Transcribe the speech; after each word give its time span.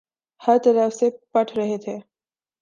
ہر 0.41 0.57
طرف 0.63 0.93
سے 0.93 1.09
پٹ 1.31 1.51
رہے 1.57 1.77
تھے۔ 1.77 1.97